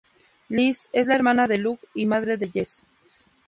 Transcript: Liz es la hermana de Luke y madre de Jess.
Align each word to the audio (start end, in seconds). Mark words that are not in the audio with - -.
Liz 0.49 0.89
es 0.93 1.05
la 1.05 1.13
hermana 1.13 1.47
de 1.47 1.59
Luke 1.59 1.85
y 1.93 2.07
madre 2.07 2.35
de 2.37 2.49
Jess. 2.49 2.87